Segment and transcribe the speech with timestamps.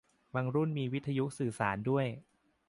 [0.33, 2.05] บางรุ่นมีวิทยุสื่อสารด้วย